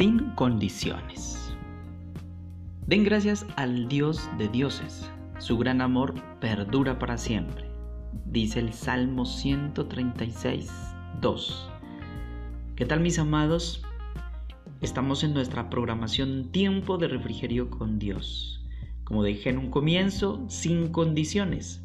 sin 0.00 0.30
condiciones. 0.30 1.54
Den 2.86 3.04
gracias 3.04 3.44
al 3.56 3.86
Dios 3.86 4.30
de 4.38 4.48
dioses, 4.48 5.10
su 5.38 5.58
gran 5.58 5.82
amor 5.82 6.14
perdura 6.40 6.98
para 6.98 7.18
siempre, 7.18 7.66
dice 8.24 8.60
el 8.60 8.72
Salmo 8.72 9.26
136, 9.26 10.72
2. 11.20 11.70
¿Qué 12.76 12.86
tal 12.86 13.00
mis 13.00 13.18
amados? 13.18 13.82
Estamos 14.80 15.22
en 15.22 15.34
nuestra 15.34 15.68
programación 15.68 16.50
Tiempo 16.50 16.96
de 16.96 17.08
Refrigerio 17.08 17.68
con 17.68 17.98
Dios. 17.98 18.64
Como 19.04 19.22
dije 19.22 19.50
en 19.50 19.58
un 19.58 19.70
comienzo, 19.70 20.42
sin 20.48 20.92
condiciones. 20.92 21.84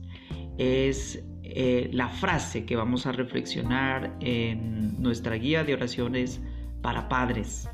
Es 0.58 1.22
eh, 1.44 1.90
la 1.92 2.08
frase 2.08 2.66
que 2.66 2.78
vamos 2.78 3.08
a 3.08 3.12
reflexionar 3.12 4.16
en 4.22 5.04
nuestra 5.04 5.36
guía 5.36 5.66
de 5.66 5.74
oraciones 5.74 6.42
para 6.82 7.10
padres. 7.10 7.68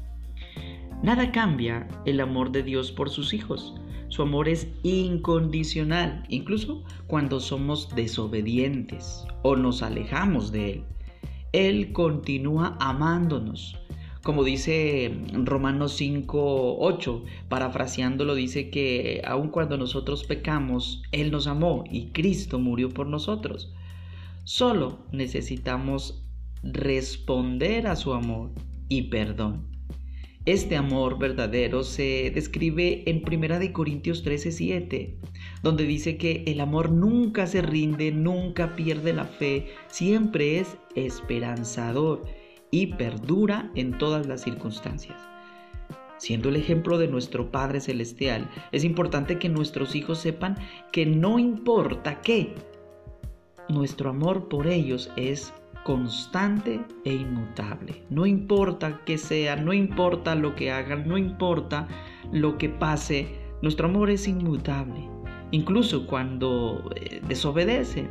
Nada 1.04 1.32
cambia 1.32 1.88
el 2.06 2.20
amor 2.20 2.52
de 2.52 2.62
Dios 2.62 2.92
por 2.92 3.10
sus 3.10 3.34
hijos. 3.34 3.74
Su 4.10 4.22
amor 4.22 4.48
es 4.48 4.68
incondicional, 4.84 6.24
incluso 6.30 6.84
cuando 7.08 7.40
somos 7.40 7.96
desobedientes 7.96 9.26
o 9.42 9.56
nos 9.56 9.82
alejamos 9.82 10.52
de 10.52 10.74
Él. 10.74 10.84
Él 11.54 11.92
continúa 11.92 12.78
amándonos. 12.80 13.80
Como 14.22 14.44
dice 14.44 15.12
Romanos 15.34 15.94
5, 15.94 16.78
8, 16.80 17.24
parafraseándolo, 17.50 18.36
dice 18.36 18.70
que 18.70 19.24
aun 19.26 19.50
cuando 19.50 19.78
nosotros 19.78 20.24
pecamos, 20.24 21.02
Él 21.12 21.32
nos 21.32 21.48
amó 21.48 21.84
y 21.90 22.10
Cristo 22.10 22.60
murió 22.60 22.90
por 22.90 23.08
nosotros. 23.08 23.74
Solo 24.44 25.00
necesitamos 25.12 26.24
responder 26.62 27.88
a 27.88 27.96
su 27.96 28.14
amor 28.14 28.52
y 28.88 29.04
perdón. 29.04 29.71
Este 30.46 30.76
amor 30.76 31.20
verdadero 31.20 31.84
se 31.84 32.32
describe 32.34 33.04
en 33.06 33.22
1 33.22 33.72
Corintios 33.74 34.24
13:7, 34.24 35.14
donde 35.62 35.84
dice 35.84 36.18
que 36.18 36.44
el 36.48 36.62
amor 36.62 36.92
nunca 36.92 37.46
se 37.46 37.62
rinde, 37.62 38.12
nunca 38.12 38.76
pierde 38.76 39.14
la 39.14 39.26
fe, 39.26 39.68
siempre 39.86 40.58
es 40.58 40.78
esperanzador 40.96 42.24
y 42.72 42.88
perdura 42.88 43.72
en 43.76 43.96
todas 44.00 44.26
las 44.26 44.42
circunstancias. 44.42 45.22
Siendo 46.18 46.50
el 46.50 46.56
ejemplo 46.56 46.98
de 46.98 47.08
nuestro 47.08 47.52
Padre 47.52 47.80
Celestial, 47.80 48.50
es 48.72 48.84
importante 48.84 49.38
que 49.38 49.48
nuestros 49.48 49.96
hijos 49.96 50.18
sepan 50.18 50.56
que 50.92 51.06
no 51.06 51.38
importa 51.38 52.20
qué, 52.22 52.56
nuestro 53.70 54.10
amor 54.10 54.50
por 54.50 54.66
ellos 54.66 55.12
es 55.18 55.54
constante 55.84 56.82
e 57.06 57.14
inmutable. 57.14 58.04
No 58.10 58.26
importa 58.26 59.02
que 59.06 59.18
sea, 59.18 59.56
no 59.56 59.74
importa 59.74 60.36
lo 60.36 60.56
que 60.56 60.72
hagan, 60.72 61.08
no 61.08 61.18
importa 61.18 61.88
lo 62.32 62.58
que 62.58 62.70
pase, 62.70 63.28
nuestro 63.62 63.88
amor 63.88 64.10
es 64.10 64.28
inmutable, 64.28 65.10
incluso 65.52 66.08
cuando 66.08 66.92
eh, 66.96 67.22
desobedece. 67.28 68.10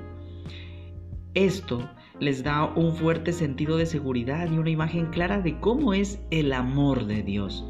Esto 1.34 1.88
les 2.18 2.42
da 2.42 2.64
un 2.74 2.94
fuerte 2.94 3.32
sentido 3.32 3.76
de 3.76 3.86
seguridad 3.86 4.50
y 4.50 4.58
una 4.58 4.70
imagen 4.70 5.06
clara 5.06 5.40
de 5.40 5.58
cómo 5.60 5.94
es 5.94 6.20
el 6.30 6.52
amor 6.52 7.06
de 7.06 7.22
Dios. 7.22 7.64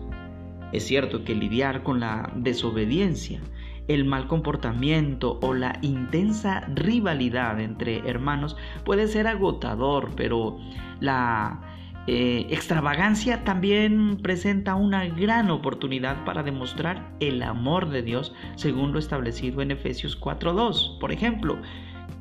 Es 0.73 0.87
cierto 0.87 1.25
que 1.25 1.35
lidiar 1.35 1.83
con 1.83 2.01
la 2.01 2.33
desobediencia 2.37 3.41
el 3.89 4.05
mal 4.05 4.27
comportamiento 4.27 5.39
o 5.43 5.55
la 5.55 5.79
intensa 5.83 6.61
rivalidad 6.75 7.61
entre 7.61 8.09
hermanos 8.09 8.57
puede 8.85 9.09
ser 9.09 9.27
agotador, 9.27 10.11
pero 10.17 10.59
la 11.01 11.61
eh, 12.07 12.47
extravagancia 12.51 13.45
también 13.45 14.19
presenta 14.23 14.75
una 14.75 15.07
gran 15.07 15.51
oportunidad 15.51 16.25
para 16.25 16.43
demostrar 16.43 17.15
el 17.21 17.43
amor 17.43 17.91
de 17.91 18.03
Dios 18.03 18.35
según 18.57 18.93
lo 18.93 18.99
establecido 18.99 19.61
en 19.63 19.71
Efesios 19.71 20.19
4.2, 20.21 20.99
por 20.99 21.13
ejemplo, 21.13 21.59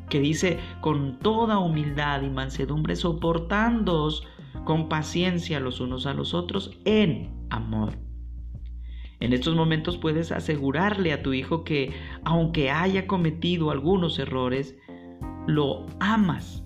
que 0.09 0.19
dice, 0.19 0.59
con 0.81 1.19
toda 1.19 1.59
humildad 1.59 2.23
y 2.23 2.29
mansedumbre 2.29 2.95
soportándoos 2.95 4.27
con 4.65 4.89
paciencia 4.89 5.59
los 5.59 5.79
unos 5.79 6.05
a 6.05 6.13
los 6.13 6.33
otros 6.33 6.77
en 6.85 7.31
amor 7.49 8.08
en 9.19 9.33
estos 9.33 9.55
momentos 9.55 9.97
puedes 9.97 10.31
asegurarle 10.31 11.11
a 11.11 11.21
tu 11.21 11.33
hijo 11.33 11.63
que 11.63 11.91
aunque 12.23 12.71
haya 12.71 13.05
cometido 13.05 13.71
algunos 13.71 14.17
errores, 14.17 14.77
lo 15.47 15.85
amas. 15.99 16.63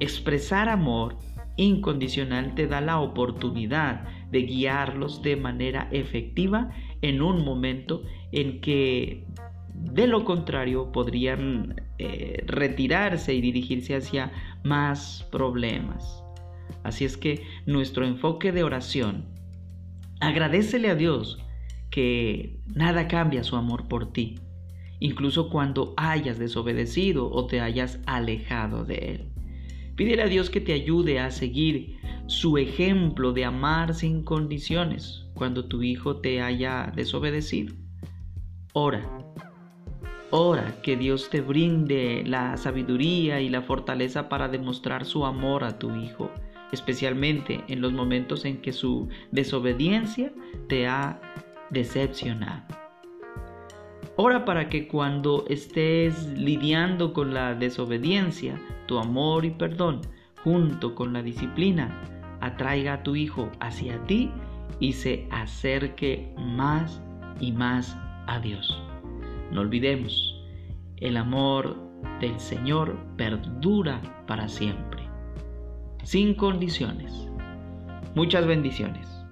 Expresar 0.00 0.68
amor 0.68 1.16
incondicional 1.56 2.54
te 2.54 2.66
da 2.66 2.80
la 2.80 3.00
oportunidad 3.00 4.04
de 4.30 4.42
guiarlos 4.42 5.22
de 5.22 5.36
manera 5.36 5.88
efectiva 5.92 6.70
en 7.02 7.22
un 7.22 7.44
momento 7.44 8.02
en 8.32 8.60
que 8.60 9.24
de 9.74 10.06
lo 10.06 10.24
contrario 10.24 10.92
podrían 10.92 11.82
eh, 11.98 12.42
retirarse 12.46 13.34
y 13.34 13.40
dirigirse 13.40 13.96
hacia 13.96 14.32
más 14.62 15.28
problemas. 15.30 16.24
Así 16.82 17.04
es 17.04 17.16
que 17.16 17.42
nuestro 17.66 18.04
enfoque 18.04 18.52
de 18.52 18.62
oración 18.62 19.33
Agradecele 20.24 20.88
a 20.88 20.94
Dios 20.94 21.38
que 21.90 22.58
nada 22.66 23.08
cambia 23.08 23.44
su 23.44 23.56
amor 23.56 23.88
por 23.88 24.10
ti, 24.10 24.36
incluso 24.98 25.50
cuando 25.50 25.92
hayas 25.98 26.38
desobedecido 26.38 27.30
o 27.30 27.46
te 27.46 27.60
hayas 27.60 28.00
alejado 28.06 28.86
de 28.86 28.94
Él. 28.94 29.28
Pídele 29.96 30.22
a 30.22 30.26
Dios 30.26 30.48
que 30.48 30.62
te 30.62 30.72
ayude 30.72 31.20
a 31.20 31.30
seguir 31.30 31.98
su 32.26 32.56
ejemplo 32.56 33.34
de 33.34 33.44
amar 33.44 33.94
sin 33.94 34.24
condiciones 34.24 35.26
cuando 35.34 35.66
tu 35.66 35.82
hijo 35.82 36.16
te 36.16 36.40
haya 36.40 36.90
desobedecido. 36.96 37.74
Ora, 38.72 39.06
ora 40.30 40.80
que 40.82 40.96
Dios 40.96 41.28
te 41.28 41.42
brinde 41.42 42.24
la 42.24 42.56
sabiduría 42.56 43.42
y 43.42 43.50
la 43.50 43.60
fortaleza 43.60 44.30
para 44.30 44.48
demostrar 44.48 45.04
su 45.04 45.26
amor 45.26 45.64
a 45.64 45.78
tu 45.78 45.94
hijo 45.94 46.30
especialmente 46.74 47.64
en 47.68 47.80
los 47.80 47.92
momentos 47.92 48.44
en 48.44 48.58
que 48.58 48.72
su 48.72 49.08
desobediencia 49.30 50.32
te 50.68 50.86
ha 50.86 51.20
decepcionado. 51.70 52.62
Ora 54.16 54.44
para 54.44 54.68
que 54.68 54.86
cuando 54.86 55.44
estés 55.48 56.26
lidiando 56.38 57.12
con 57.12 57.34
la 57.34 57.54
desobediencia, 57.54 58.60
tu 58.86 58.98
amor 58.98 59.44
y 59.44 59.50
perdón, 59.50 60.02
junto 60.44 60.94
con 60.94 61.12
la 61.12 61.22
disciplina, 61.22 62.00
atraiga 62.40 62.94
a 62.94 63.02
tu 63.02 63.16
hijo 63.16 63.50
hacia 63.60 63.98
ti 64.04 64.30
y 64.78 64.92
se 64.92 65.26
acerque 65.30 66.32
más 66.38 67.00
y 67.40 67.50
más 67.50 67.96
a 68.26 68.38
Dios. 68.38 68.80
No 69.50 69.62
olvidemos, 69.62 70.40
el 70.98 71.16
amor 71.16 71.76
del 72.20 72.38
Señor 72.38 72.96
perdura 73.16 74.00
para 74.26 74.48
siempre 74.48 75.03
sin 76.04 76.34
condiciones. 76.34 77.12
Muchas 78.14 78.46
bendiciones. 78.46 79.23